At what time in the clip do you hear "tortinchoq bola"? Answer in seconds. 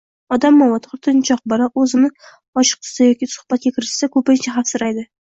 0.85-1.67